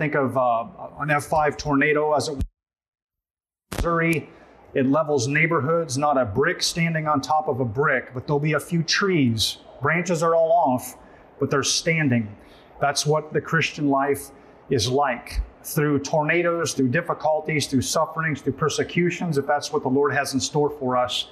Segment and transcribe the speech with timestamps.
[0.00, 0.64] Think of uh,
[1.00, 2.42] an F5 tornado as it
[3.70, 4.30] Missouri.
[4.72, 8.54] It levels neighborhoods, not a brick standing on top of a brick, but there'll be
[8.54, 9.58] a few trees.
[9.82, 10.96] Branches are all off,
[11.38, 12.34] but they're standing.
[12.80, 14.30] That's what the Christian life
[14.70, 15.42] is like.
[15.64, 20.40] Through tornadoes, through difficulties, through sufferings, through persecutions, if that's what the Lord has in
[20.40, 21.28] store for us,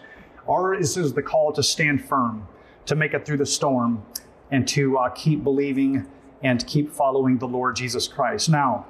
[0.46, 2.46] ours is the call to stand firm,
[2.84, 4.02] to make it through the storm,
[4.50, 6.06] and to uh, keep believing
[6.42, 8.48] and keep following the Lord Jesus Christ.
[8.48, 8.86] Now,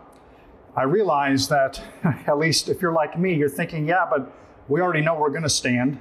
[0.76, 1.82] I realize that,
[2.26, 4.32] at least if you're like me, you're thinking, yeah, but
[4.68, 6.00] we already know we're going to stand.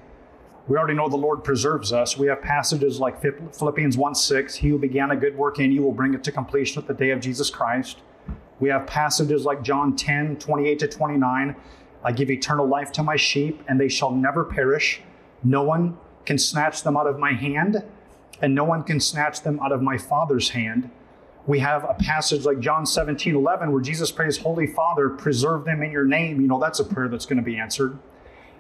[0.68, 2.18] We already know the Lord preserves us.
[2.18, 5.82] We have passages like Philippians 1 6, He who began a good work in you
[5.82, 8.00] will bring it to completion at the day of Jesus Christ.
[8.60, 11.56] We have passages like John 10 28 to 29,
[12.04, 15.02] I give eternal life to my sheep, and they shall never perish.
[15.44, 17.84] No one can snatch them out of my hand,
[18.42, 20.90] and no one can snatch them out of my Father's hand.
[21.48, 25.82] We have a passage like John 17 11, where Jesus prays, Holy Father, preserve them
[25.82, 26.42] in your name.
[26.42, 27.98] You know, that's a prayer that's going to be answered.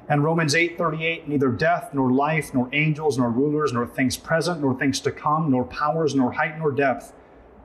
[0.07, 4.61] And Romans 8 38, neither death, nor life, nor angels, nor rulers, nor things present,
[4.61, 7.11] nor things to come, nor powers, nor height, nor depth,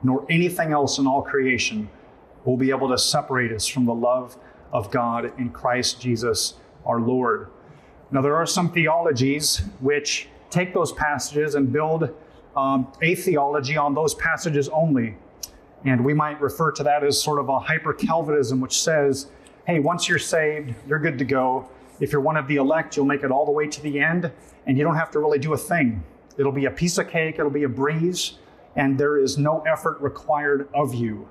[0.03, 1.89] nor anything else in all creation
[2.43, 4.37] will be able to separate us from the love
[4.73, 6.55] of God in Christ Jesus
[6.85, 7.47] our Lord.
[8.11, 12.13] Now, there are some theologies which take those passages and build
[12.55, 15.15] um, a theology on those passages only.
[15.85, 19.27] And we might refer to that as sort of a hyper Calvinism, which says,
[19.65, 21.69] hey, once you're saved, you're good to go.
[21.99, 24.31] If you're one of the elect, you'll make it all the way to the end,
[24.65, 26.03] and you don't have to really do a thing.
[26.37, 28.33] It'll be a piece of cake, it'll be a breeze,
[28.75, 31.27] and there is no effort required of you.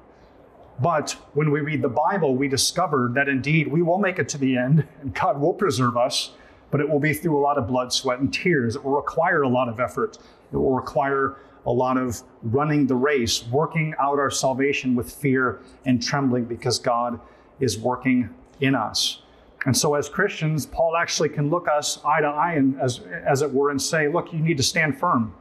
[0.80, 4.38] But when we read the Bible, we discover that indeed we will make it to
[4.38, 6.32] the end, and God will preserve us,
[6.70, 8.76] but it will be through a lot of blood, sweat, and tears.
[8.76, 10.18] It will require a lot of effort.
[10.52, 11.36] It will require
[11.66, 16.78] a lot of running the race, working out our salvation with fear and trembling because
[16.78, 17.20] God
[17.60, 19.22] is working in us.
[19.64, 23.42] And so, as Christians, Paul actually can look us eye to eye, and as, as
[23.42, 25.34] it were, and say, Look, you need to stand firm.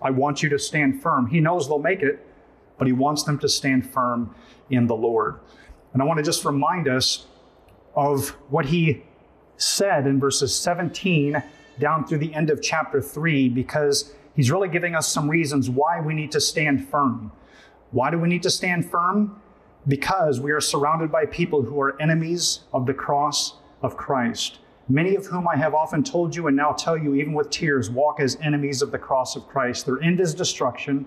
[0.00, 1.26] I want you to stand firm.
[1.26, 2.24] He knows they'll make it,
[2.78, 4.34] but he wants them to stand firm
[4.70, 5.40] in the Lord.
[5.92, 7.26] And I want to just remind us
[7.94, 9.02] of what he
[9.56, 11.42] said in verses 17
[11.78, 16.00] down through the end of chapter 3, because he's really giving us some reasons why
[16.00, 17.32] we need to stand firm.
[17.90, 19.42] Why do we need to stand firm?
[19.88, 24.60] Because we are surrounded by people who are enemies of the cross of Christ.
[24.88, 27.90] Many of whom I have often told you and now tell you, even with tears,
[27.90, 29.86] walk as enemies of the cross of Christ.
[29.86, 31.04] Their end is destruction,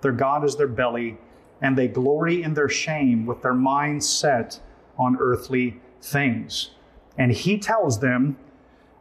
[0.00, 1.18] their God is their belly,
[1.60, 4.58] and they glory in their shame with their minds set
[4.98, 6.70] on earthly things.
[7.18, 8.38] And he tells them,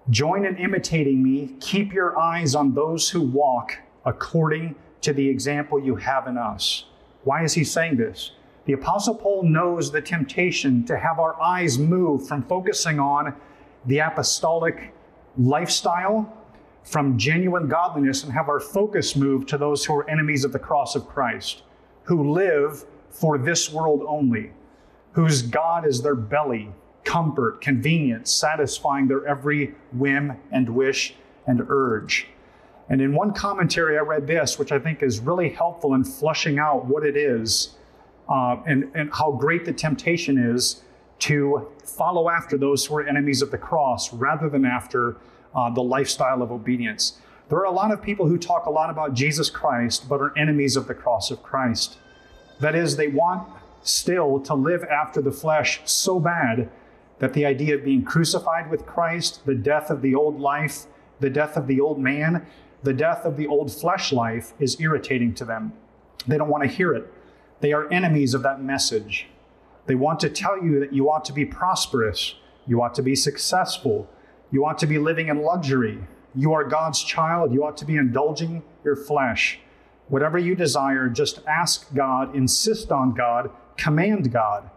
[0.10, 5.80] Join in imitating me, keep your eyes on those who walk according to the example
[5.80, 6.86] you have in us.
[7.24, 8.32] Why is he saying this?
[8.66, 13.36] The Apostle Paul knows the temptation to have our eyes move from focusing on
[13.86, 14.94] the apostolic
[15.38, 16.36] lifestyle,
[16.84, 20.60] from genuine godliness, and have our focus move to those who are enemies of the
[20.60, 21.64] cross of Christ,
[22.04, 24.52] who live for this world only,
[25.12, 26.72] whose God is their belly,
[27.04, 31.16] comfort, convenience, satisfying their every whim and wish
[31.48, 32.28] and urge.
[32.90, 36.58] And in one commentary, I read this, which I think is really helpful in flushing
[36.58, 37.76] out what it is
[38.28, 40.84] uh, and, and how great the temptation is
[41.20, 45.18] to follow after those who are enemies of the cross rather than after
[45.54, 47.20] uh, the lifestyle of obedience.
[47.50, 50.38] There are a lot of people who talk a lot about Jesus Christ, but are
[50.38, 51.98] enemies of the cross of Christ.
[52.60, 53.50] That is, they want
[53.82, 56.70] still to live after the flesh so bad
[57.20, 60.86] that the idea of being crucified with Christ, the death of the old life,
[61.20, 62.46] the death of the old man,
[62.82, 65.74] the death of the old flesh life is irritating to them.
[66.28, 67.12] They don't want to hear it.
[67.60, 69.28] They are enemies of that message.
[69.86, 72.36] They want to tell you that you ought to be prosperous,
[72.68, 74.10] you ought to be successful,
[74.52, 76.00] you ought to be living in luxury.
[76.36, 79.60] You are God's child, you ought to be indulging your flesh.
[80.08, 84.70] Whatever you desire, just ask God, insist on God, command God.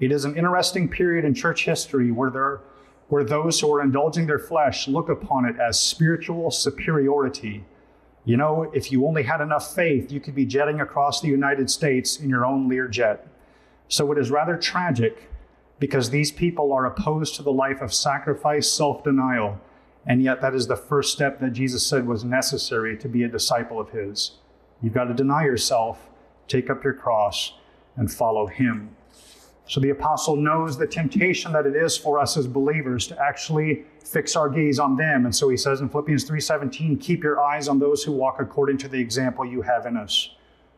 [0.00, 2.60] It is an interesting period in church history where there
[3.08, 7.64] where those who are indulging their flesh look upon it as spiritual superiority.
[8.24, 11.70] You know, if you only had enough faith, you could be jetting across the United
[11.70, 13.20] States in your own Learjet.
[13.88, 15.30] So it is rather tragic
[15.78, 19.58] because these people are opposed to the life of sacrifice, self denial,
[20.06, 23.28] and yet that is the first step that Jesus said was necessary to be a
[23.28, 24.32] disciple of His.
[24.82, 26.08] You've got to deny yourself,
[26.46, 27.54] take up your cross,
[27.96, 28.94] and follow Him.
[29.68, 33.84] So the apostle knows the temptation that it is for us as believers to actually
[34.02, 35.26] fix our gaze on them.
[35.26, 38.78] And so he says in Philippians 3:17, keep your eyes on those who walk according
[38.78, 40.34] to the example you have in us.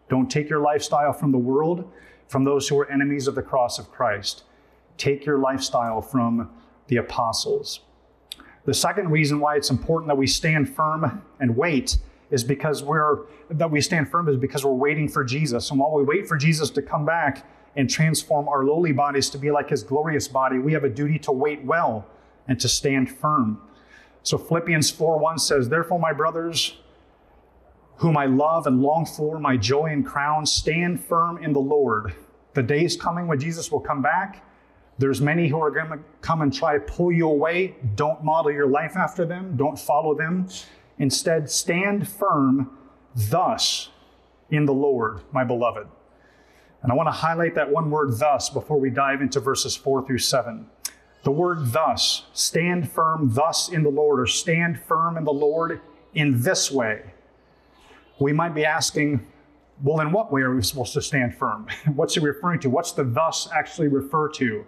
[0.09, 1.89] Don't take your lifestyle from the world.
[2.31, 4.45] from those who are enemies of the cross of Christ.
[4.97, 6.49] Take your lifestyle from
[6.87, 7.81] the apostles.
[8.67, 11.99] The second reason why it's important that we stand firm and wait
[12.31, 15.71] is because we're that we stand firm is because we're waiting for Jesus.
[15.73, 17.45] And while we wait for Jesus to come back
[17.77, 21.19] and transform our lowly bodies to be like his glorious body, we have a duty
[21.21, 22.07] to wait well
[22.49, 23.61] and to stand firm.
[24.23, 26.77] So Philippians 4:1 says, Therefore, my brothers,
[27.97, 32.15] whom I love and long for, my joy and crown, stand firm in the Lord.
[32.55, 34.45] The day is coming when Jesus will come back.
[34.99, 37.77] There's many who are going to come and try to pull you away.
[37.95, 39.57] Don't model your life after them.
[39.57, 40.49] Don't follow them.
[40.99, 42.77] Instead, stand firm
[43.15, 43.89] thus
[44.51, 45.87] in the Lord, my beloved.
[46.83, 50.07] And I want to highlight that one word thus before we dive into verses 4
[50.07, 50.67] through 7.
[51.23, 55.81] The word thus, stand firm thus in the Lord, or stand firm in the Lord
[56.15, 57.03] in this way.
[58.19, 59.27] We might be asking,
[59.83, 61.67] well, in what way are we supposed to stand firm?
[61.95, 62.71] What's he referring to?
[62.71, 64.67] What's the thus actually refer to?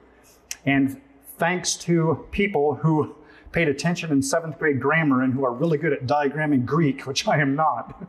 [0.67, 1.01] And
[1.39, 3.15] thanks to people who
[3.53, 7.27] paid attention in seventh grade grammar and who are really good at diagramming Greek, which
[7.27, 8.03] I am not,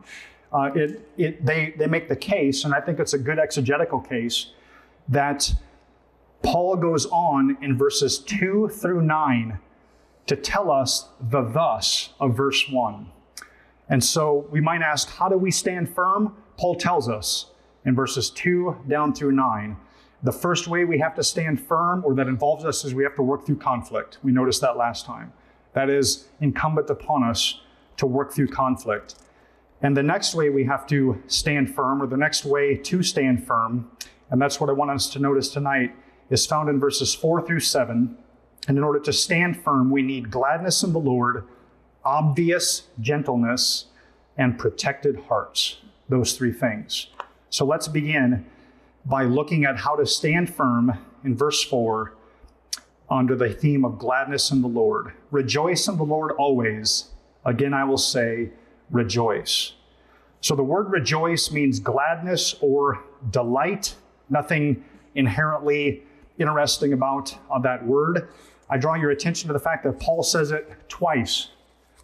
[0.54, 4.00] uh, it, it, they, they make the case, and I think it's a good exegetical
[4.00, 4.52] case,
[5.10, 5.54] that
[6.44, 9.60] Paul goes on in verses 2 through 9
[10.28, 13.10] to tell us the thus of verse 1.
[13.90, 16.36] And so we might ask, how do we stand firm?
[16.58, 17.48] Paul tells us
[17.86, 19.76] in verses 2 down through 9.
[20.24, 23.16] The first way we have to stand firm, or that involves us, is we have
[23.16, 24.20] to work through conflict.
[24.24, 25.34] We noticed that last time.
[25.74, 27.60] That is incumbent upon us
[27.98, 29.16] to work through conflict.
[29.84, 33.46] And the next way we have to stand firm, or the next way to stand
[33.46, 33.92] firm,
[34.32, 35.94] and that's what I want us to notice tonight,
[36.30, 38.18] is found in verses 4 through 7.
[38.68, 41.46] And in order to stand firm, we need gladness in the Lord,
[42.06, 43.88] obvious gentleness,
[44.38, 45.82] and protected hearts.
[46.08, 47.08] Those three things.
[47.50, 48.46] So let's begin
[49.06, 52.14] by looking at how to stand firm in verse 4
[53.10, 55.12] under the theme of gladness in the Lord.
[55.30, 57.10] Rejoice in the Lord always.
[57.46, 58.52] Again, I will say,
[58.94, 59.74] rejoice.
[60.40, 63.96] So the word rejoice means gladness or delight.
[64.30, 64.86] Nothing
[65.16, 66.04] inherently
[66.38, 68.30] interesting about uh, that word.
[68.70, 71.50] I draw your attention to the fact that Paul says it twice.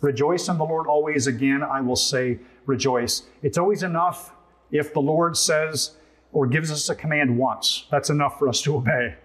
[0.02, 1.28] Rejoice in the Lord always.
[1.28, 3.24] Again, I will say, rejoice.
[3.42, 4.34] It's always enough
[4.72, 5.96] if the Lord says,
[6.32, 7.88] or gives us a command once.
[7.90, 9.16] That's enough for us to obey.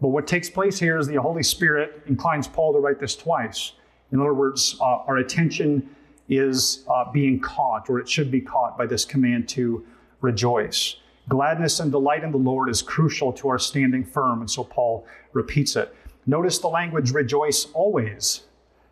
[0.00, 3.72] But what takes place here is the Holy Spirit inclines Paul to write this twice.
[4.12, 5.94] In other words, uh, our attention
[6.28, 9.84] is uh, being caught, or it should be caught by this command to
[10.20, 10.96] rejoice.
[11.28, 15.06] Gladness and delight in the Lord is crucial to our standing firm, and so Paul
[15.32, 15.94] repeats it.
[16.26, 18.42] Notice the language rejoice always.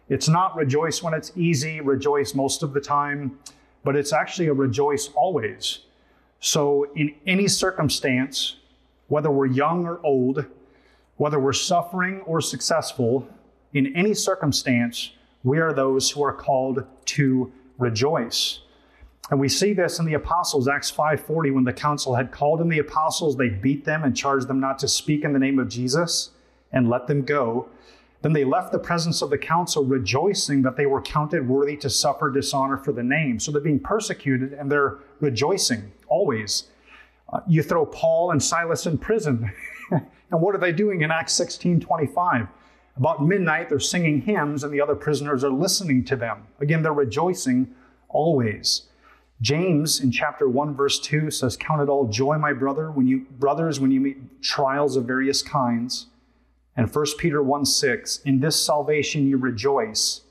[0.09, 3.39] It's not rejoice when it's easy, rejoice most of the time,
[3.85, 5.81] but it's actually a rejoice always.
[6.41, 8.57] So, in any circumstance,
[9.09, 10.45] whether we're young or old,
[11.17, 13.27] whether we're suffering or successful,
[13.73, 15.13] in any circumstance,
[15.47, 18.61] we are those who are called to rejoice.
[19.31, 22.69] And we see this in the apostles, Acts 5:40, when the council had called in
[22.69, 25.69] the apostles, they beat them and charged them not to speak in the name of
[25.69, 26.31] Jesus
[26.73, 27.69] and let them go.
[28.23, 31.89] Then they left the presence of the council, rejoicing that they were counted worthy to
[31.89, 33.39] suffer dishonor for the name.
[33.39, 36.65] So they're being persecuted and they're rejoicing always.
[37.33, 39.53] Uh, you throw Paul and Silas in prison.
[39.93, 42.49] and what are they doing in Acts 16 25?
[42.97, 46.47] About midnight, they're singing hymns, and the other prisoners are listening to them.
[46.61, 47.75] Again, they're rejoicing
[48.09, 48.83] always.
[49.43, 53.27] James in chapter 1 verse 2 says count it all joy my brother when you
[53.39, 56.07] brothers when you meet trials of various kinds
[56.75, 60.23] and 1 Peter 1 6 in this salvation you rejoice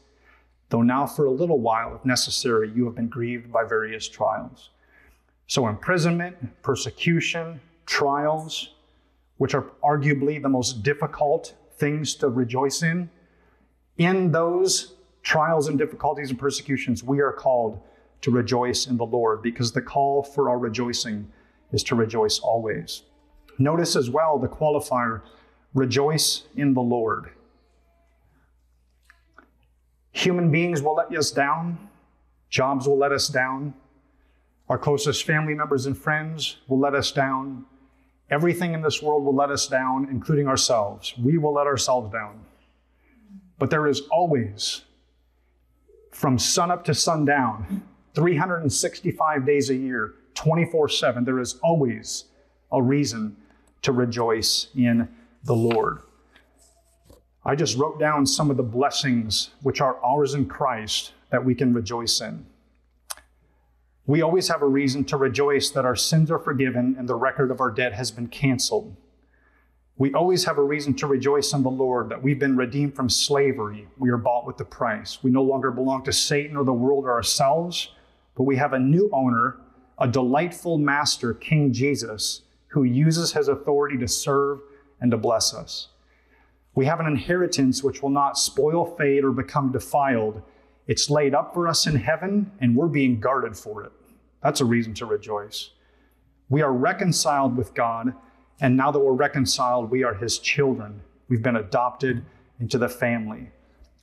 [0.70, 4.72] though now for a little while if necessary you have been grieved by various trials
[5.48, 8.74] so, imprisonment, persecution, trials,
[9.38, 13.10] which are arguably the most difficult things to rejoice in,
[13.98, 17.82] in those trials and difficulties and persecutions, we are called
[18.22, 21.32] to rejoice in the Lord because the call for our rejoicing
[21.72, 23.04] is to rejoice always.
[23.58, 25.22] Notice as well the qualifier
[25.74, 27.30] rejoice in the Lord.
[30.12, 31.90] Human beings will let us down,
[32.50, 33.74] jobs will let us down,
[34.70, 37.66] our closest family members and friends will let us down.
[38.30, 41.14] Everything in this world will let us down, including ourselves.
[41.18, 42.42] We will let ourselves down.
[43.60, 44.82] But there is always,
[46.12, 47.84] from sunup to sundown,
[48.16, 52.26] 365 days a year, 24 7, there is always
[52.72, 53.38] a reason
[53.84, 55.08] to rejoice in
[55.44, 56.00] the Lord.
[57.46, 61.54] I just wrote down some of the blessings which are ours in Christ that we
[61.54, 62.46] can rejoice in.
[64.08, 67.50] We always have a reason to rejoice that our sins are forgiven and the record
[67.50, 68.96] of our debt has been canceled.
[69.98, 73.10] We always have a reason to rejoice in the Lord that we've been redeemed from
[73.10, 73.88] slavery.
[73.98, 75.24] We are bought with the price.
[75.24, 77.92] We no longer belong to Satan or the world or ourselves,
[78.36, 79.58] but we have a new owner,
[79.98, 84.60] a delightful master, King Jesus, who uses his authority to serve
[85.00, 85.88] and to bless us.
[86.76, 90.42] We have an inheritance which will not spoil, fade, or become defiled.
[90.88, 93.92] It's laid up for us in heaven, and we're being guarded for it.
[94.44, 95.72] That's a reason to rejoice.
[96.50, 98.14] We are reconciled with God,
[98.62, 101.02] and now that we're reconciled, we are His children.
[101.28, 102.24] We've been adopted
[102.60, 103.50] into the family.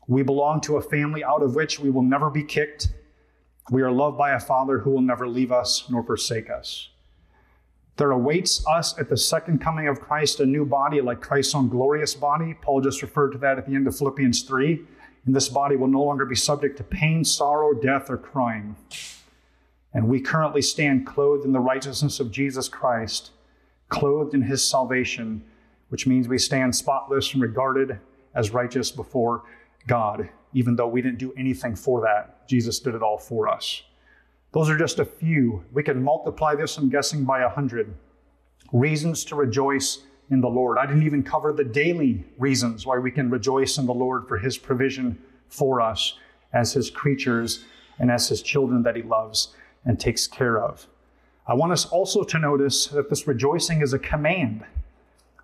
[0.08, 2.88] We belong to a family out of which we will never be kicked.
[3.70, 6.88] We are loved by a Father who will never leave us nor forsake us.
[7.96, 11.68] There awaits us at the second coming of Christ a new body like Christ's own
[11.68, 12.54] glorious body.
[12.60, 14.82] Paul just referred to that at the end of Philippians 3.
[15.24, 18.76] And this body will no longer be subject to pain, sorrow, death, or crying.
[19.94, 23.30] And we currently stand clothed in the righteousness of Jesus Christ,
[23.88, 25.44] clothed in his salvation,
[25.90, 27.98] which means we stand spotless and regarded
[28.34, 29.42] as righteous before
[29.86, 32.48] God, even though we didn't do anything for that.
[32.48, 33.82] Jesus did it all for us.
[34.52, 35.64] Those are just a few.
[35.72, 37.94] We can multiply this, I'm guessing, by a hundred.
[38.72, 40.00] Reasons to rejoice
[40.32, 40.78] in the Lord.
[40.78, 44.38] I didn't even cover the daily reasons why we can rejoice in the Lord for
[44.38, 46.18] his provision for us
[46.54, 47.64] as his creatures
[47.98, 50.88] and as his children that he loves and takes care of.
[51.46, 54.64] I want us also to notice that this rejoicing is a command.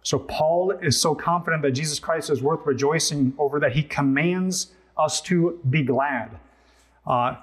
[0.03, 4.73] So, Paul is so confident that Jesus Christ is worth rejoicing over that he commands
[4.97, 6.39] us to be glad.
[7.07, 7.37] Uh,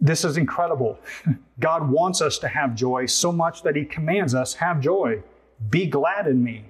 [0.00, 0.98] this is incredible.
[1.60, 5.22] God wants us to have joy so much that He commands us, have joy.
[5.70, 6.64] Be glad in me.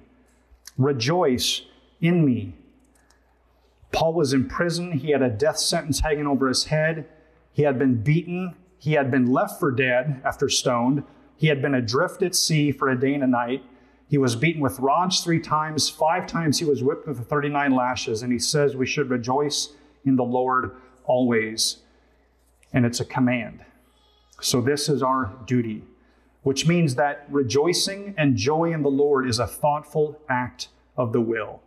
[0.77, 1.63] Rejoice
[2.01, 2.53] in me.
[3.91, 4.91] Paul was in prison.
[4.91, 7.07] He had a death sentence hanging over his head.
[7.51, 8.55] He had been beaten.
[8.77, 11.03] He had been left for dead after stoned.
[11.35, 13.63] He had been adrift at sea for a day and a night.
[14.09, 15.89] He was beaten with rods three times.
[15.89, 18.21] Five times he was whipped with 39 lashes.
[18.21, 19.73] And he says we should rejoice
[20.05, 21.77] in the Lord always
[22.73, 23.61] and it's a command.
[24.41, 25.83] So, this is our duty,
[26.43, 31.21] which means that rejoicing and joy in the Lord is a thoughtful act of the
[31.21, 31.61] will.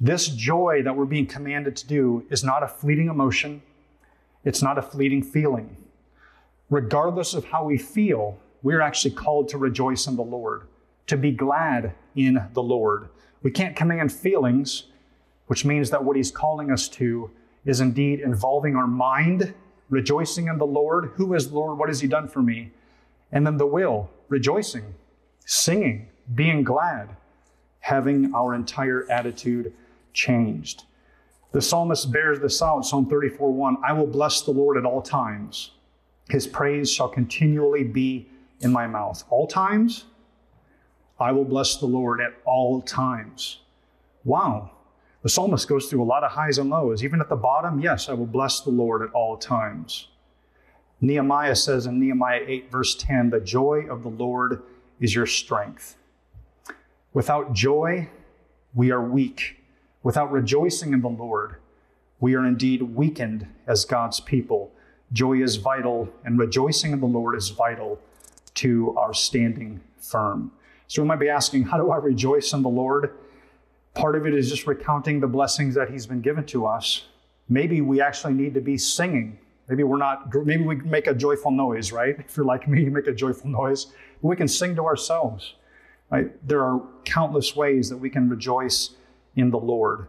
[0.00, 3.62] This joy that we're being commanded to do is not a fleeting emotion,
[4.44, 5.76] it's not a fleeting feeling.
[6.70, 10.62] Regardless of how we feel, we're actually called to rejoice in the Lord,
[11.06, 13.08] to be glad in the Lord.
[13.42, 14.84] We can't command feelings,
[15.46, 17.30] which means that what He's calling us to
[17.64, 19.54] is indeed involving our mind
[19.90, 21.12] rejoicing in the Lord.
[21.16, 21.78] Who is Lord?
[21.78, 22.70] What has He done for me?
[23.32, 24.94] And then the will, rejoicing,
[25.46, 27.08] singing, being glad,
[27.80, 29.72] having our entire attitude
[30.12, 30.84] changed.
[31.52, 35.02] The psalmist bears this out, Psalm 34 1 I will bless the Lord at all
[35.02, 35.72] times.
[36.28, 38.28] His praise shall continually be
[38.60, 39.24] in my mouth.
[39.28, 40.04] All times?
[41.20, 43.58] I will bless the Lord at all times.
[44.24, 44.70] Wow.
[45.22, 47.04] The psalmist goes through a lot of highs and lows.
[47.04, 50.08] Even at the bottom, yes, I will bless the Lord at all times.
[51.02, 54.62] Nehemiah says in Nehemiah 8, verse 10, the joy of the Lord
[55.00, 55.96] is your strength.
[57.12, 58.08] Without joy,
[58.72, 59.56] we are weak.
[60.04, 61.56] Without rejoicing in the Lord,
[62.20, 64.70] we are indeed weakened as God's people.
[65.12, 67.98] Joy is vital, and rejoicing in the Lord is vital
[68.54, 70.52] to our standing firm.
[70.86, 73.12] So we might be asking, how do I rejoice in the Lord?
[73.94, 77.06] Part of it is just recounting the blessings that He's been given to us.
[77.48, 79.38] Maybe we actually need to be singing.
[79.68, 82.16] Maybe we're not, maybe we make a joyful noise, right?
[82.28, 83.86] If you're like me, you make a joyful noise.
[84.20, 85.54] We can sing to ourselves,
[86.10, 86.30] right?
[86.46, 88.90] There are countless ways that we can rejoice
[89.36, 90.08] in the Lord.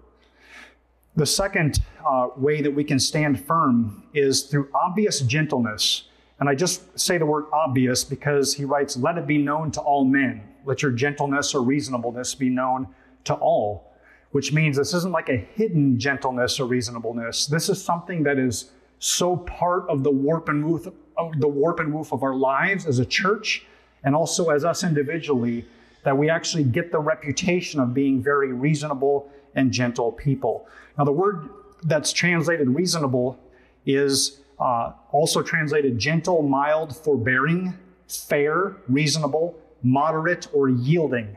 [1.16, 6.04] The second uh, way that we can stand firm is through obvious gentleness.
[6.40, 9.82] And I just say the word obvious because he writes, Let it be known to
[9.82, 10.42] all men.
[10.66, 12.88] Let your gentleness or reasonableness be known
[13.26, 13.94] to all,
[14.32, 17.46] which means this isn't like a hidden gentleness or reasonableness.
[17.46, 18.72] This is something that is
[19.04, 22.86] so part of the warp and woof of the warp and woof of our lives
[22.86, 23.66] as a church
[24.06, 25.66] and also as us individually
[26.06, 30.70] that we actually get the reputation of being very reasonable and gentle people.
[30.98, 31.50] Now, the word
[31.84, 33.38] that's translated reasonable
[33.86, 41.36] is uh, also translated gentle, mild, forbearing, fair, reasonable, moderate, or yielding.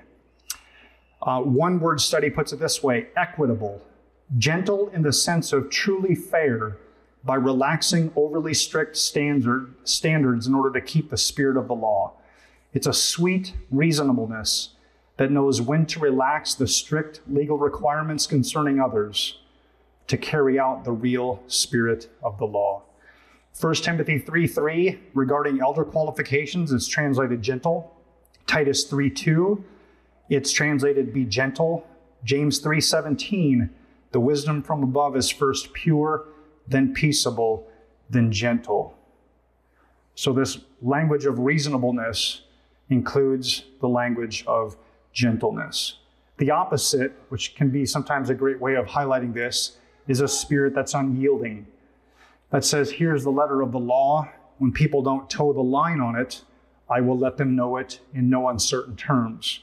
[1.21, 3.83] Uh, one word study puts it this way equitable,
[4.39, 6.77] gentle in the sense of truly fair
[7.27, 12.13] by relaxing overly strict standard, standards in order to keep the spirit of the law.
[12.73, 14.71] It's a sweet reasonableness
[15.17, 19.41] that knows when to relax the strict legal requirements concerning others
[20.07, 22.83] to carry out the real spirit of the law.
[23.61, 27.93] 1 Timothy 3 3 regarding elder qualifications is translated gentle.
[28.47, 29.65] Titus 3 2,
[30.29, 31.87] it's translated be gentle.
[32.23, 33.71] James 3 17,
[34.13, 36.27] the wisdom from above is first pure,
[36.69, 37.67] then peaceable,
[38.11, 38.97] then gentle.
[40.15, 42.43] So, this language of reasonableness
[42.89, 44.77] includes the language of
[45.13, 45.99] gentleness.
[46.39, 50.75] The opposite, which can be sometimes a great way of highlighting this, is a spirit
[50.75, 51.67] that's unyielding,
[52.51, 54.29] that says, Here's the letter of the law.
[54.59, 56.43] When people don't toe the line on it,
[56.89, 59.61] I will let them know it in no uncertain terms.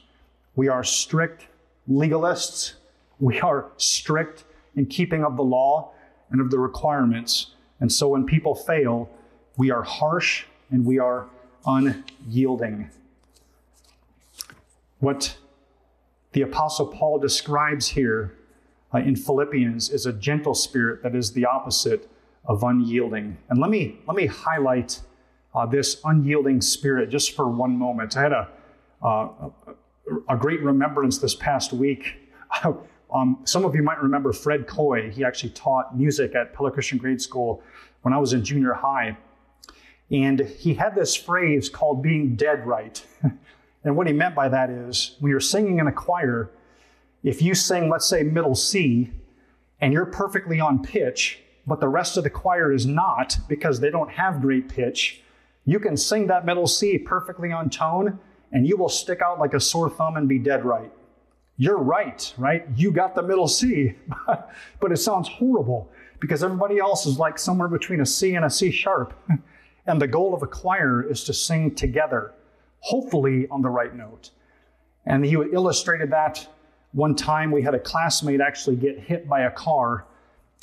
[0.55, 1.47] We are strict
[1.89, 2.73] legalists.
[3.19, 4.43] We are strict
[4.75, 5.93] in keeping of the law
[6.33, 7.51] and of the requirements.
[7.79, 9.09] And so when people fail,
[9.55, 11.27] we are harsh and we are
[11.65, 12.89] unyielding.
[14.99, 15.37] What
[16.33, 18.35] the Apostle Paul describes here
[18.93, 22.09] uh, in Philippians is a gentle spirit that is the opposite
[22.45, 23.37] of unyielding.
[23.49, 25.01] And let me, let me highlight
[25.53, 28.17] uh, this unyielding spirit just for one moment.
[28.17, 28.49] I had a,
[29.03, 29.27] uh,
[30.27, 32.15] a great remembrance this past week.
[33.13, 35.11] um, some of you might remember Fred Coy.
[35.11, 37.61] He actually taught music at Pella Christian Grade School
[38.01, 39.17] when I was in junior high.
[40.11, 43.05] And he had this phrase called being dead right.
[43.83, 46.49] and what he meant by that is when you're singing in a choir,
[47.23, 49.11] if you sing, let's say, middle C,
[49.79, 53.89] and you're perfectly on pitch, but the rest of the choir is not because they
[53.89, 55.21] don't have great pitch,
[55.65, 58.19] you can sing that middle C perfectly on tone
[58.51, 60.91] and you will stick out like a sore thumb and be dead right.
[61.57, 62.65] You're right, right?
[62.75, 63.93] You got the middle C,
[64.79, 68.49] but it sounds horrible because everybody else is like somewhere between a C and a
[68.49, 69.13] C sharp.
[69.85, 72.33] And the goal of a choir is to sing together,
[72.79, 74.31] hopefully on the right note.
[75.05, 76.47] And he illustrated that
[76.93, 80.05] one time we had a classmate actually get hit by a car.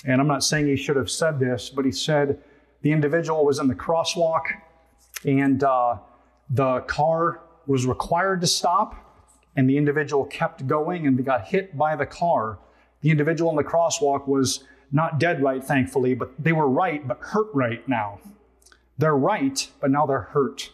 [0.06, 2.42] And I'm not saying he should have said this, but he said
[2.82, 4.44] the individual was in the crosswalk
[5.26, 5.99] and uh,
[6.49, 8.94] the car was required to stop,
[9.57, 12.59] and the individual kept going and got hit by the car.
[13.02, 17.19] The individual in the crosswalk was not dead right, thankfully, but they were right, but
[17.21, 18.21] hurt right now.
[18.99, 20.71] They're right, but now they're hurt.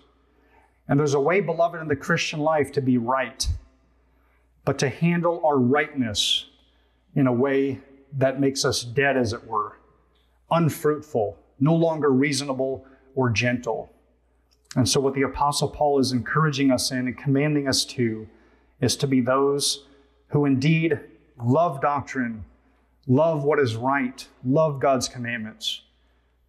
[0.89, 3.47] And there's a way, beloved, in the Christian life to be right,
[4.65, 6.47] but to handle our rightness
[7.15, 7.81] in a way
[8.19, 9.79] that makes us dead, as it were,
[10.51, 13.93] unfruitful, no longer reasonable or gentle.
[14.77, 18.29] And so, what the Apostle Paul is encouraging us in and commanding us to
[18.81, 19.85] is to be those
[20.29, 21.01] who indeed
[21.43, 22.45] love doctrine,
[23.07, 25.83] love what is right, love God's commandments,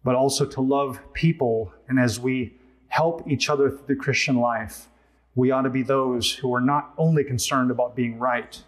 [0.04, 1.72] but also to love people.
[1.88, 2.54] And as we
[2.88, 4.88] help each other through the Christian life,
[5.34, 8.62] we ought to be those who are not only concerned about being right,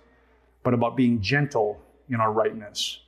[0.62, 3.00] but about being gentle in our rightness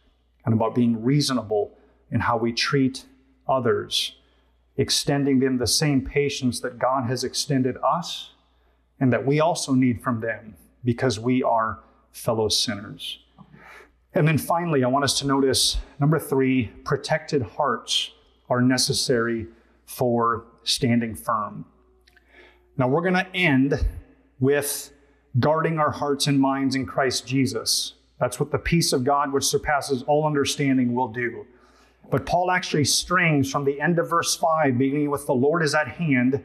[0.44, 1.76] and about being reasonable
[2.10, 3.04] in how we treat
[3.48, 4.14] others
[4.76, 8.30] extending them the same patience that God has extended us
[9.02, 11.80] and that we also need from them because we are
[12.12, 13.18] fellow sinners.
[14.14, 18.12] And then finally, I want us to notice number three protected hearts
[18.48, 19.48] are necessary
[19.86, 21.64] for standing firm.
[22.76, 23.84] Now, we're going to end
[24.38, 24.92] with
[25.40, 27.94] guarding our hearts and minds in Christ Jesus.
[28.20, 31.44] That's what the peace of God, which surpasses all understanding, will do.
[32.08, 35.74] But Paul actually strings from the end of verse 5, beginning with the Lord is
[35.74, 36.44] at hand,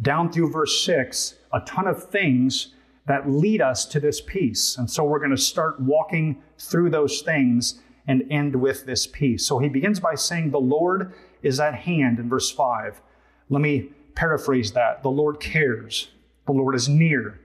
[0.00, 2.74] down through verse 6, a ton of things
[3.06, 4.76] that lead us to this peace.
[4.76, 9.46] And so we're going to start walking through those things and end with this peace.
[9.46, 13.00] So he begins by saying, The Lord is at hand in verse 5.
[13.48, 15.02] Let me paraphrase that.
[15.02, 16.08] The Lord cares,
[16.46, 17.40] the Lord is near.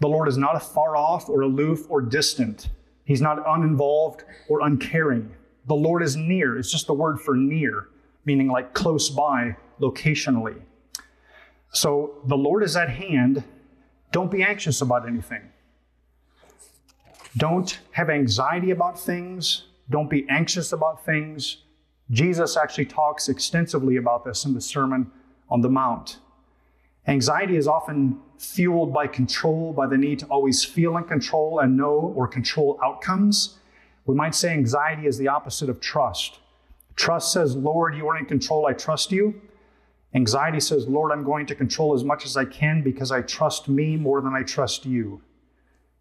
[0.00, 2.68] The Lord is not afar off or aloof or distant.
[3.04, 5.34] He's not uninvolved or uncaring.
[5.66, 6.56] The Lord is near.
[6.56, 7.88] It's just the word for near,
[8.24, 10.60] meaning like close by locationally.
[11.72, 13.44] So the Lord is at hand.
[14.12, 15.42] Don't be anxious about anything.
[17.36, 19.64] Don't have anxiety about things.
[19.90, 21.58] Don't be anxious about things.
[22.10, 25.10] Jesus actually talks extensively about this in the Sermon
[25.50, 26.18] on the Mount.
[27.06, 31.76] Anxiety is often fueled by control, by the need to always feel in control and
[31.76, 33.58] know or control outcomes.
[34.06, 36.38] We might say anxiety is the opposite of trust.
[36.96, 39.40] Trust says, Lord, you are in control, I trust you.
[40.14, 43.68] Anxiety says, Lord, I'm going to control as much as I can because I trust
[43.68, 45.20] me more than I trust you.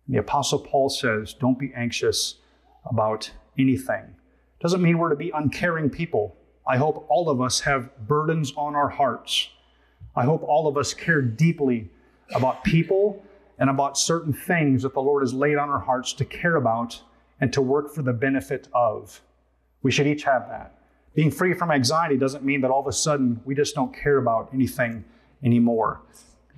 [0.06, 2.36] And the Apostle Paul says, don't be anxious
[2.90, 4.16] about anything.
[4.60, 6.38] Doesn't mean we're to be uncaring people.
[6.66, 9.50] I hope all of us have burdens on our hearts.
[10.16, 11.90] I hope all of us care deeply
[12.34, 13.24] about people
[13.60, 17.02] and about certain things that the Lord has laid on our hearts to care about
[17.40, 19.22] and to work for the benefit of.
[19.84, 20.77] We should each have that.
[21.18, 24.20] Being free from anxiety doesn't mean that all of a sudden we just don't care
[24.20, 25.04] about anything
[25.44, 26.00] anymore.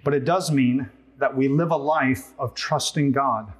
[0.03, 3.53] But it does mean that we live a life of trusting God.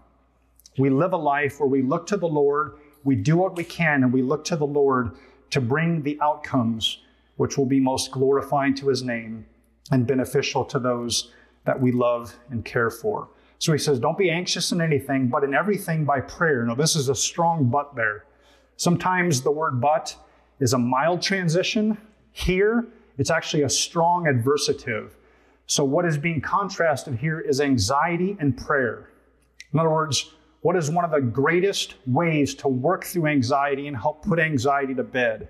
[0.78, 2.74] We live a life where we look to the Lord,
[3.06, 5.12] we do what we can, and we look to the Lord
[5.52, 6.98] to bring the outcomes
[7.38, 9.46] which will be most glorifying to his name
[9.92, 11.32] and beneficial to those
[11.64, 13.30] that we love and care for.
[13.58, 16.66] So he says, Don't be anxious in anything, but in everything by prayer.
[16.66, 18.26] Now, this is a strong but there.
[18.76, 20.18] Sometimes the word but
[20.60, 21.98] is a mild transition.
[22.32, 25.12] Here, it's actually a strong adversative.
[25.66, 29.10] So, what is being contrasted here is anxiety and prayer.
[29.72, 33.96] In other words, what is one of the greatest ways to work through anxiety and
[33.96, 35.48] help put anxiety to bed?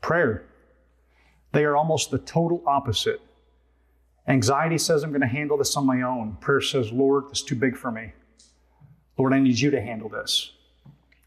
[0.00, 0.46] Prayer.
[1.52, 3.20] They are almost the total opposite.
[4.26, 6.36] Anxiety says, I'm going to handle this on my own.
[6.40, 8.12] Prayer says, Lord, this is too big for me.
[9.18, 10.52] Lord, I need you to handle this.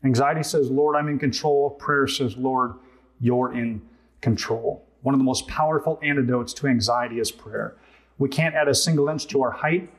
[0.04, 1.72] Anxiety says, Lord, I'm in control.
[1.72, 2.74] Prayer says, Lord,
[3.20, 3.82] you're in
[4.22, 4.86] control.
[5.02, 7.76] One of the most powerful antidotes to anxiety is prayer.
[8.18, 9.90] We can't add a single inch to our height.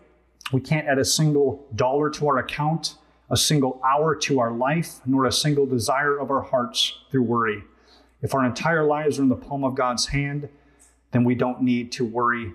[0.53, 2.97] We can't add a single dollar to our account,
[3.31, 7.65] a single hour to our life, nor a single desire of our hearts through worry.
[8.23, 10.49] If our entire lives are in the palm of God's hand,
[11.13, 12.53] then we don't need to worry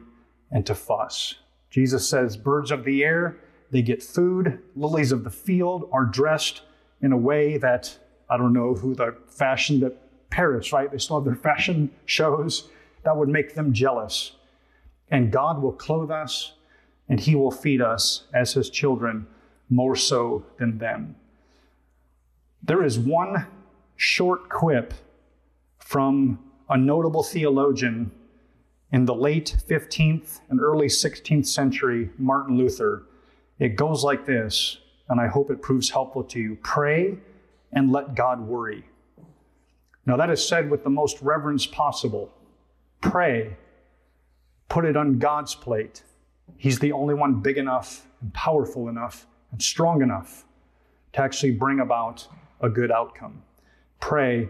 [0.51, 1.35] and to fuss.
[1.69, 3.37] Jesus says, Birds of the air,
[3.71, 4.59] they get food.
[4.75, 6.63] Lilies of the field are dressed
[7.01, 7.97] in a way that
[8.29, 9.97] I don't know who the fashion that
[10.29, 10.91] Paris, right?
[10.91, 12.69] They still have their fashion shows
[13.03, 14.33] that would make them jealous.
[15.09, 16.53] And God will clothe us
[17.07, 19.27] and He will feed us as His children
[19.69, 21.15] more so than them.
[22.61, 23.47] There is one
[23.95, 24.93] short quip
[25.79, 28.11] from a notable theologian
[28.91, 33.03] in the late 15th and early 16th century, Martin Luther,
[33.59, 34.77] it goes like this,
[35.09, 37.17] and I hope it proves helpful to you pray
[37.71, 38.85] and let God worry.
[40.05, 42.31] Now, that is said with the most reverence possible.
[43.01, 43.55] Pray,
[44.67, 46.03] put it on God's plate.
[46.57, 50.45] He's the only one big enough and powerful enough and strong enough
[51.13, 52.27] to actually bring about
[52.61, 53.41] a good outcome.
[53.99, 54.49] Pray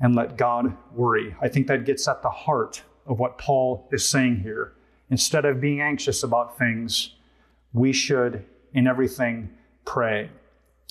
[0.00, 1.34] and let God worry.
[1.40, 4.72] I think that gets at the heart of what Paul is saying here.
[5.10, 7.16] Instead of being anxious about things,
[7.72, 9.50] we should, in everything,
[9.84, 10.30] pray.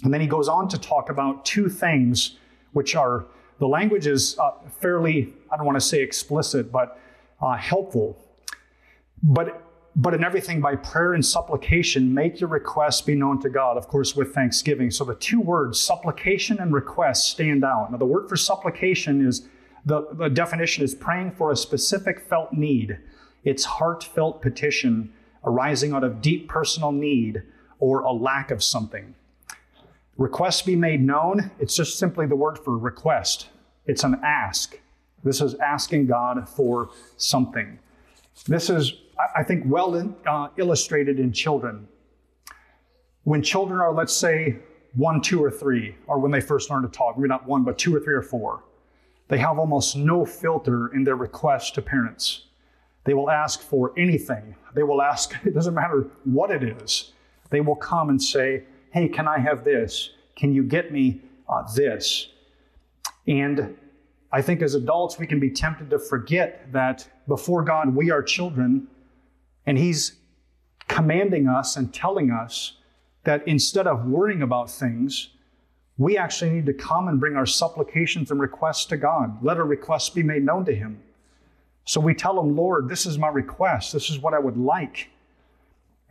[0.03, 2.37] And then he goes on to talk about two things
[2.73, 3.25] which are,
[3.59, 6.99] the language is uh, fairly, I don't want to say explicit, but
[7.41, 8.17] uh, helpful.
[9.21, 13.75] But but in everything by prayer and supplication, make your requests be known to God,
[13.75, 14.91] of course, with thanksgiving.
[14.91, 17.91] So the two words, supplication and request, stand out.
[17.91, 19.49] Now, the word for supplication is
[19.85, 22.97] the, the definition is praying for a specific felt need.
[23.43, 25.11] It's heartfelt petition
[25.43, 27.43] arising out of deep personal need
[27.79, 29.15] or a lack of something.
[30.17, 33.47] Requests be made known, it's just simply the word for request.
[33.85, 34.77] It's an ask.
[35.23, 37.79] This is asking God for something.
[38.45, 38.93] This is,
[39.35, 41.87] I think, well in, uh, illustrated in children.
[43.23, 44.57] When children are, let's say,
[44.95, 47.77] one, two, or three, or when they first learn to talk, maybe not one, but
[47.77, 48.63] two or three or four,
[49.27, 52.45] they have almost no filter in their requests to parents.
[53.03, 54.55] They will ask for anything.
[54.73, 57.13] They will ask, it doesn't matter what it is.
[57.49, 60.11] They will come and say, Hey, can I have this?
[60.35, 62.29] Can you get me uh, this?
[63.27, 63.77] And
[64.31, 68.21] I think as adults, we can be tempted to forget that before God, we are
[68.21, 68.87] children,
[69.65, 70.13] and He's
[70.87, 72.73] commanding us and telling us
[73.23, 75.29] that instead of worrying about things,
[75.97, 79.43] we actually need to come and bring our supplications and requests to God.
[79.43, 81.01] Let our requests be made known to Him.
[81.85, 83.93] So we tell Him, Lord, this is my request.
[83.93, 85.09] This is what I would like.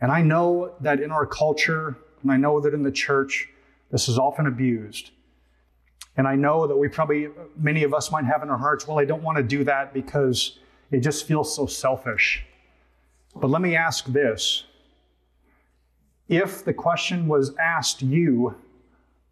[0.01, 3.49] And I know that in our culture, and I know that in the church,
[3.91, 5.11] this is often abused.
[6.17, 8.99] And I know that we probably, many of us might have in our hearts, well,
[8.99, 10.59] I don't want to do that because
[10.91, 12.43] it just feels so selfish.
[13.35, 14.65] But let me ask this
[16.27, 18.55] if the question was asked you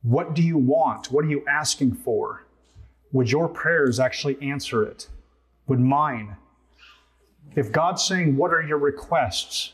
[0.03, 1.11] what do you want?
[1.11, 2.45] What are you asking for?
[3.11, 5.09] Would your prayers actually answer it?
[5.67, 6.37] Would mine?
[7.55, 9.73] If God's saying, What are your requests?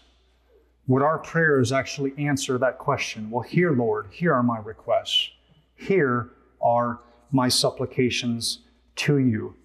[0.87, 3.29] Would our prayers actually answer that question?
[3.29, 5.29] Well, here, Lord, here are my requests.
[5.75, 6.29] Here
[6.61, 6.99] are
[7.31, 8.59] my supplications
[8.97, 9.55] to you.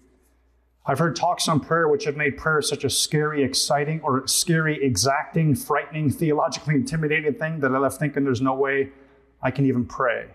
[0.85, 4.83] I've heard talks on prayer which have made prayer such a scary, exciting, or scary,
[4.83, 8.89] exacting, frightening, theologically intimidating thing that I left thinking there's no way
[9.41, 10.29] I can even pray.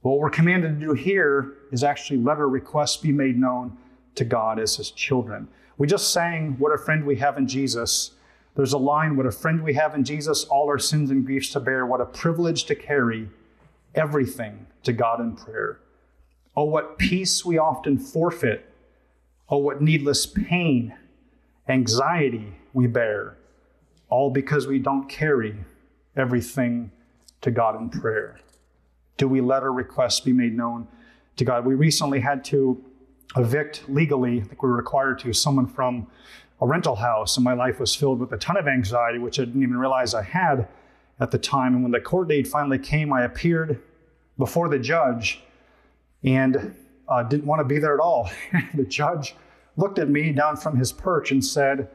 [0.00, 3.76] What we're commanded to do here is actually let our requests be made known
[4.14, 5.48] to God as His children.
[5.76, 8.12] We just sang, What a Friend We Have in Jesus.
[8.58, 11.50] There's a line, What a friend we have in Jesus, all our sins and griefs
[11.52, 11.86] to bear.
[11.86, 13.30] What a privilege to carry
[13.94, 15.78] everything to God in prayer.
[16.56, 18.68] Oh, what peace we often forfeit
[19.48, 20.92] Oh, what needless pain,
[21.68, 23.36] anxiety we bear,
[24.10, 25.56] all because we don't carry
[26.16, 26.90] everything
[27.42, 28.40] to God in prayer.
[29.18, 30.88] Do we let our requests be made known
[31.36, 31.64] to God?
[31.64, 32.84] We recently had to
[33.36, 36.08] evict legally, I think we were required to, someone from
[36.60, 39.44] a rental house, and my life was filled with a ton of anxiety, which I
[39.44, 40.68] didn't even realize I had
[41.20, 41.74] at the time.
[41.74, 43.80] And when the court date finally came, I appeared
[44.38, 45.40] before the judge
[46.24, 46.74] and
[47.08, 48.30] uh, didn't want to be there at all.
[48.74, 49.34] the judge
[49.76, 51.88] looked at me down from his perch and said,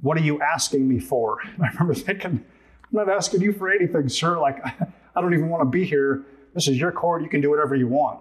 [0.00, 1.38] What are you asking me for?
[1.56, 2.44] And I remember thinking,
[2.84, 4.38] I'm not asking you for anything, sir.
[4.38, 4.64] Like,
[5.16, 6.24] I don't even want to be here.
[6.54, 7.22] This is your court.
[7.22, 8.20] You can do whatever you want.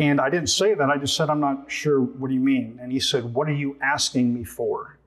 [0.00, 0.88] And I didn't say that.
[0.88, 2.00] I just said, I'm not sure.
[2.00, 2.78] What do you mean?
[2.82, 4.98] And he said, What are you asking me for?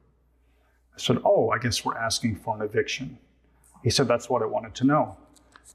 [0.96, 3.18] I said, Oh, I guess we're asking for an eviction.
[3.84, 5.18] He said, That's what I wanted to know.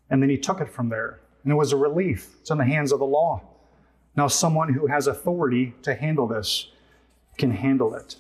[0.09, 1.19] And then he took it from there.
[1.43, 2.37] And it was a relief.
[2.41, 3.43] It's in the hands of the law.
[4.15, 6.69] Now, someone who has authority to handle this
[7.37, 8.17] can handle it.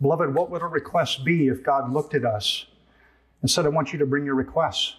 [0.00, 2.66] Beloved, what would a request be if God looked at us
[3.42, 4.96] and said, I want you to bring your requests?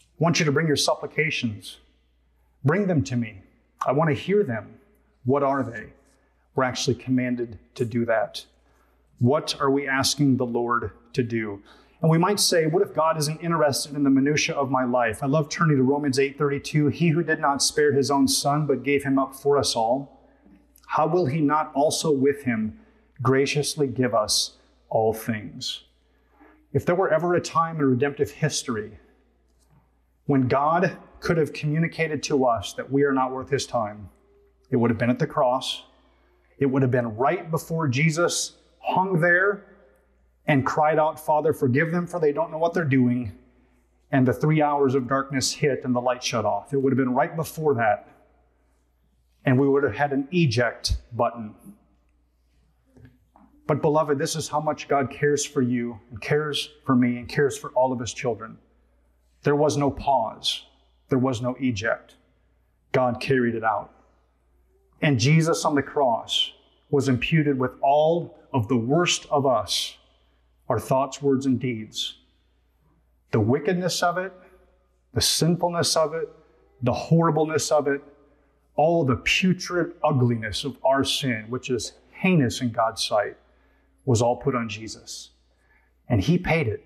[0.00, 1.76] I want you to bring your supplications.
[2.64, 3.43] Bring them to me.
[3.86, 4.78] I want to hear them.
[5.24, 5.92] What are they?
[6.54, 8.44] We're actually commanded to do that.
[9.18, 11.62] What are we asking the Lord to do?
[12.02, 15.22] And we might say, what if God isn't interested in the minutia of my life?
[15.22, 16.92] I love turning to Romans 8:32.
[16.92, 20.20] He who did not spare his own son, but gave him up for us all,
[20.88, 22.78] how will he not also with him
[23.22, 24.58] graciously give us
[24.90, 25.84] all things?
[26.72, 28.98] If there were ever a time in redemptive history
[30.26, 34.08] when God could have communicated to us that we are not worth his time,
[34.70, 35.84] it would have been at the cross.
[36.58, 39.64] It would have been right before Jesus hung there
[40.46, 43.32] and cried out, Father, forgive them, for they don't know what they're doing.
[44.12, 46.72] And the three hours of darkness hit and the light shut off.
[46.72, 48.08] It would have been right before that.
[49.44, 51.54] And we would have had an eject button.
[53.66, 57.28] But, beloved, this is how much God cares for you and cares for me and
[57.28, 58.58] cares for all of his children.
[59.42, 60.64] There was no pause,
[61.08, 62.14] there was no eject.
[62.92, 63.90] God carried it out.
[65.02, 66.52] And Jesus on the cross
[66.90, 69.96] was imputed with all of the worst of us
[70.68, 72.16] our thoughts, words, and deeds.
[73.32, 74.32] The wickedness of it,
[75.12, 76.28] the sinfulness of it,
[76.82, 78.02] the horribleness of it,
[78.76, 83.36] all the putrid ugliness of our sin, which is heinous in God's sight,
[84.04, 85.30] was all put on Jesus.
[86.08, 86.84] And He paid it.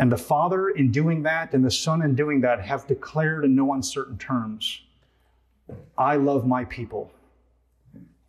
[0.00, 3.54] And the Father, in doing that, and the Son, in doing that, have declared in
[3.54, 4.80] no uncertain terms
[5.98, 7.12] I love my people.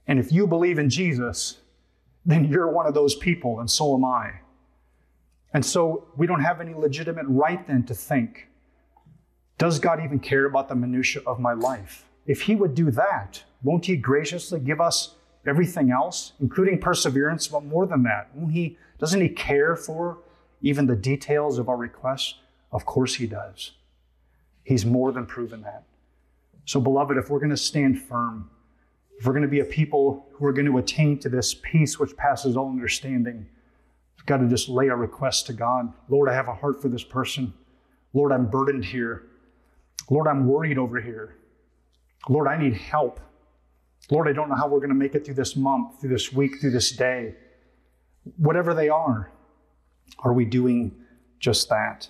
[0.05, 1.60] And if you believe in Jesus,
[2.25, 4.34] then you're one of those people, and so am I.
[5.53, 8.49] And so we don't have any legitimate right then to think,
[9.57, 12.05] does God even care about the minutiae of my life?
[12.27, 15.15] If He would do that, won't He graciously give us
[15.47, 18.29] everything else, including perseverance, but more than that?
[18.36, 20.17] Won't He, doesn't He care for
[20.62, 22.36] even the details of our requests?
[22.71, 23.71] Of course He does.
[24.63, 25.84] He's more than proven that.
[26.65, 28.50] So, beloved, if we're going to stand firm,
[29.17, 32.00] if we're going to be a people who are going to attain to this peace
[32.00, 33.47] which passes all understanding,
[34.17, 35.91] we've got to just lay our requests to God.
[36.10, 37.54] Lord, I have a heart for this person.
[38.13, 39.24] Lord, I'm burdened here.
[40.10, 41.38] Lord, I'm worried over here.
[42.30, 43.19] Lord, I need help.
[44.10, 46.34] Lord, I don't know how we're going to make it through this month, through this
[46.34, 47.36] week, through this day.
[48.38, 49.32] Whatever they are,
[50.19, 50.95] are we doing
[51.39, 52.10] just that?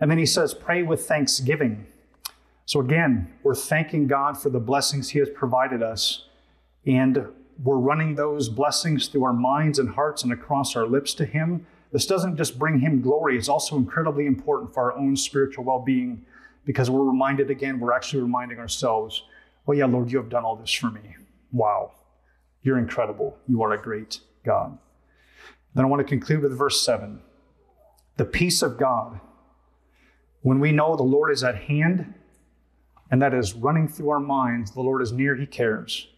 [0.00, 1.86] And then he says, pray with thanksgiving.
[2.64, 6.26] So again, we're thanking God for the blessings he has provided us.
[6.86, 7.26] And
[7.62, 11.66] we're running those blessings through our minds and hearts and across our lips to Him.
[11.92, 15.80] This doesn't just bring Him glory, it's also incredibly important for our own spiritual well
[15.80, 16.24] being
[16.64, 19.24] because we're reminded again, we're actually reminding ourselves,
[19.66, 21.16] oh, yeah, Lord, you have done all this for me.
[21.52, 21.92] Wow,
[22.62, 23.36] you're incredible.
[23.48, 24.78] You are a great God.
[25.74, 27.20] Then I want to conclude with verse 7
[28.16, 29.20] the peace of God.
[30.42, 32.14] When we know the Lord is at hand
[33.10, 36.08] and that is running through our minds, the Lord is near, He cares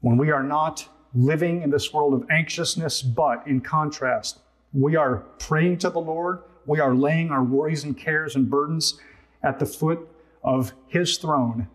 [0.00, 4.38] when we are not living in this world of anxiousness, but in contrast,
[4.72, 9.00] we are praying to the Lord, we are laying our worries and cares and burdens
[9.42, 10.08] at the foot
[10.42, 11.68] of His throne,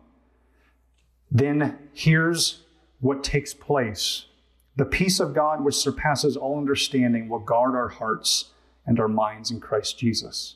[1.31, 2.61] then here's
[2.99, 4.25] what takes place.
[4.75, 8.51] The peace of God, which surpasses all understanding, will guard our hearts
[8.85, 10.55] and our minds in Christ Jesus.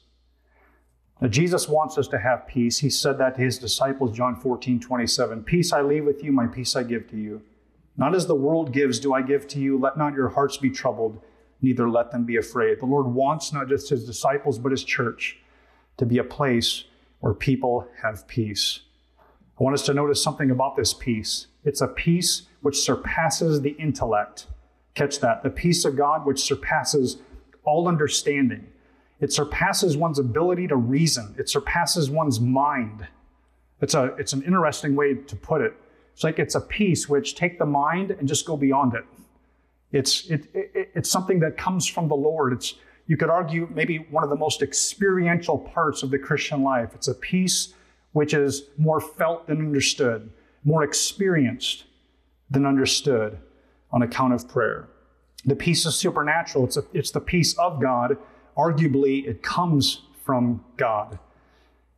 [1.21, 2.77] Now, Jesus wants us to have peace.
[2.77, 5.43] He said that to his disciples, John 14, 27.
[5.43, 7.41] Peace I leave with you, my peace I give to you.
[7.97, 9.79] Not as the world gives, do I give to you.
[9.79, 11.19] Let not your hearts be troubled,
[11.61, 12.79] neither let them be afraid.
[12.79, 15.39] The Lord wants not just his disciples, but his church
[15.97, 16.83] to be a place
[17.19, 18.81] where people have peace.
[19.59, 21.47] I want us to notice something about this peace.
[21.63, 24.45] It's a peace which surpasses the intellect.
[24.93, 25.41] Catch that.
[25.41, 27.17] The peace of God which surpasses
[27.67, 28.65] all understanding.
[29.19, 31.35] It surpasses one's ability to reason.
[31.37, 33.07] It surpasses one's mind.
[33.81, 35.73] It's, a, it's an interesting way to put it.
[36.13, 39.05] It's like it's a peace which take the mind and just go beyond it.
[39.91, 42.53] It's, it, it, it's something that comes from the Lord.
[42.53, 42.75] It's,
[43.05, 46.91] you could argue, maybe one of the most experiential parts of the Christian life.
[46.95, 47.73] It's a peace
[48.13, 50.31] which is more felt than understood,
[50.63, 51.85] more experienced
[52.49, 53.37] than understood
[53.91, 54.89] on account of prayer.
[55.45, 58.17] The peace is supernatural, it's, a, it's the peace of God.
[58.57, 61.19] Arguably, it comes from God.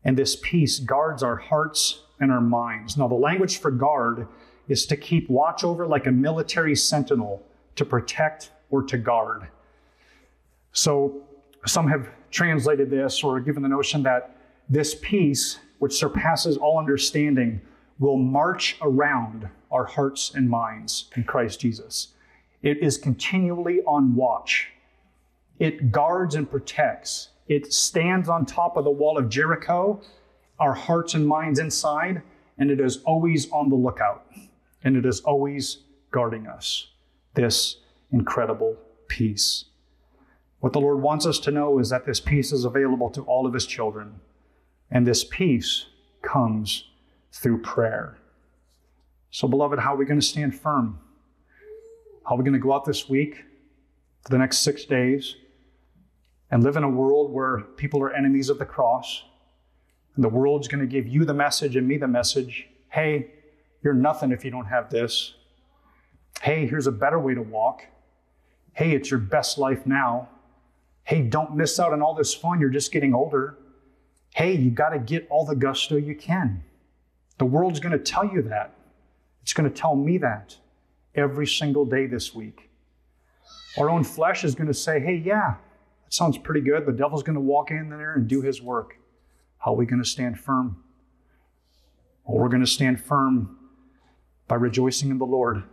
[0.03, 2.97] And this peace guards our hearts and our minds.
[2.97, 4.27] Now, the language for guard
[4.67, 7.43] is to keep watch over like a military sentinel,
[7.75, 9.47] to protect or to guard.
[10.73, 11.23] So,
[11.65, 14.35] some have translated this or given the notion that
[14.69, 17.59] this peace, which surpasses all understanding,
[17.97, 22.09] will march around our hearts and minds in Christ Jesus.
[22.61, 24.69] It is continually on watch.
[25.59, 27.29] It guards and protects.
[27.47, 30.01] It stands on top of the wall of Jericho,
[30.59, 32.21] our hearts and minds inside,
[32.57, 34.25] and it is always on the lookout.
[34.83, 35.79] And it is always
[36.11, 36.87] guarding us.
[37.33, 37.77] This
[38.11, 39.65] incredible peace.
[40.59, 43.45] What the Lord wants us to know is that this peace is available to all
[43.47, 44.19] of His children.
[44.91, 45.85] And this peace
[46.21, 46.85] comes
[47.31, 48.17] through prayer.
[49.31, 50.99] So, beloved, how are we going to stand firm?
[52.29, 53.43] How are we going to go out this week
[54.21, 55.35] for the next six days
[56.51, 59.23] and live in a world where people are enemies of the cross?
[60.13, 63.31] And the world's going to give you the message and me the message hey,
[63.83, 65.33] you're nothing if you don't have this.
[66.41, 67.85] Hey, here's a better way to walk.
[68.73, 70.29] Hey, it's your best life now.
[71.05, 72.59] Hey, don't miss out on all this fun.
[72.59, 73.57] You're just getting older.
[74.35, 76.63] Hey, you got to get all the gusto you can.
[77.39, 78.75] The world's going to tell you that.
[79.41, 80.57] It's going to tell me that
[81.19, 82.69] every single day this week.
[83.77, 85.55] Our own flesh is going to say, hey, yeah,
[86.03, 86.85] that sounds pretty good.
[86.85, 88.97] The devil's going to walk in there and do his work.
[89.59, 90.83] How are we going to stand firm?
[92.25, 93.57] Well, we're going to stand firm
[94.47, 95.63] by rejoicing in the Lord,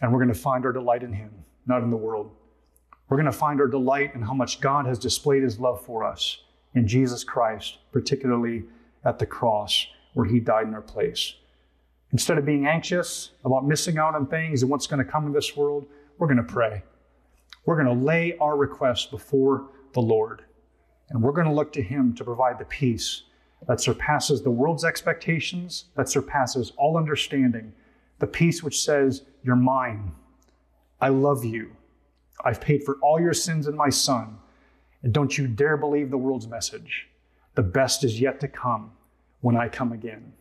[0.00, 1.30] and we're going to find our delight in Him,
[1.66, 2.30] not in the world.
[3.08, 6.04] We're going to find our delight in how much God has displayed His love for
[6.04, 6.42] us
[6.74, 8.64] in Jesus Christ, particularly
[9.04, 11.34] at the cross where He died in our place.
[12.12, 15.32] Instead of being anxious about missing out on things and what's going to come in
[15.32, 16.82] this world, we're going to pray.
[17.66, 20.44] We're going to lay our requests before the Lord,
[21.10, 23.24] and we're going to look to Him to provide the peace
[23.66, 27.72] that surpasses the world's expectations, that surpasses all understanding,
[28.20, 30.12] the peace which says, You're mine.
[31.00, 31.76] I love you.
[32.44, 34.38] I've paid for all your sins in my Son.
[35.02, 37.08] And don't you dare believe the world's message.
[37.54, 38.92] The best is yet to come
[39.40, 40.32] when I come again.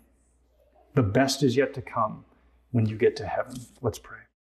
[0.97, 2.25] The best is yet to come
[2.71, 3.53] when you get to heaven.
[3.83, 4.26] Let's pray.